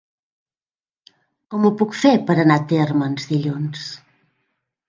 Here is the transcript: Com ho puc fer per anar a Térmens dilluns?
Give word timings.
Com 1.53 1.69
ho 1.69 1.71
puc 1.83 1.93
fer 2.05 2.13
per 2.31 2.39
anar 2.45 2.57
a 2.63 2.67
Térmens 2.75 3.31
dilluns? 3.35 3.89